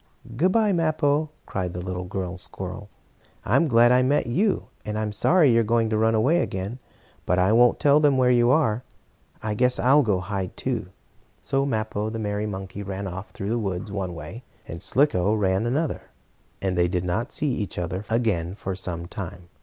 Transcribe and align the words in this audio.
"Good 0.35 0.51
bye, 0.51 0.73
Mappo!" 0.73 1.29
cried 1.45 1.75
the 1.75 1.79
little 1.85 2.05
girl 2.05 2.35
squirrel. 2.35 2.89
"I 3.45 3.55
am 3.55 3.67
glad 3.67 3.91
I 3.91 4.01
met 4.01 4.25
you, 4.25 4.69
and 4.83 4.97
I'm 4.97 5.11
sorry 5.11 5.51
you're 5.51 5.63
going 5.63 5.91
to 5.91 5.95
run 5.99 6.15
away 6.15 6.41
again. 6.41 6.79
But 7.27 7.37
I 7.37 7.51
won't 7.51 7.79
tell 7.79 7.99
them 7.99 8.17
where 8.17 8.31
you 8.31 8.49
are. 8.49 8.83
I 9.43 9.53
guess 9.53 9.77
I'll 9.77 10.01
go 10.01 10.19
hide, 10.19 10.57
too." 10.57 10.87
So 11.39 11.67
Mappo, 11.67 12.09
the 12.09 12.17
merry 12.17 12.47
monkey, 12.47 12.81
ran 12.81 13.05
off 13.05 13.29
through 13.29 13.49
the 13.49 13.59
woods 13.59 13.91
one 13.91 14.15
way, 14.15 14.43
and 14.67 14.81
Slicko 14.81 15.35
ran 15.35 15.71
the 15.71 15.79
other, 15.79 16.09
and 16.63 16.75
they 16.75 16.87
did 16.87 17.03
not 17.05 17.31
see 17.31 17.51
each 17.53 17.77
other 17.77 18.03
again 18.09 18.55
for 18.55 18.75
some 18.75 19.05
time. 19.07 19.49